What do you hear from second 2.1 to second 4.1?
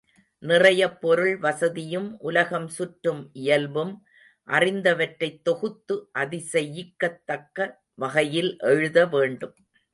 உலகம் சுற்றும் இயல்பும்